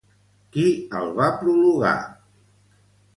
[0.53, 0.63] Qui
[0.99, 1.93] el va prologar?